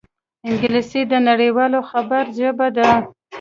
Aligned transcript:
انګلیسي 0.47 1.01
د 1.11 1.13
نړيوال 1.27 1.73
خبر 1.89 2.23
ژبه 2.37 2.67
ده 2.75 2.87